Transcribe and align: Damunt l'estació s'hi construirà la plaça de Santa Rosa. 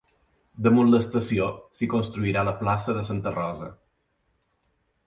Damunt 0.67 0.89
l'estació 0.93 1.51
s'hi 1.81 1.91
construirà 1.93 2.47
la 2.49 2.57
plaça 2.63 2.97
de 2.99 3.07
Santa 3.13 3.39
Rosa. 3.39 3.73